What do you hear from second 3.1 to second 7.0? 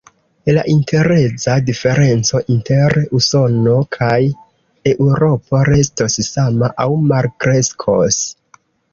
Usono kaj Eŭropo restos sama aŭ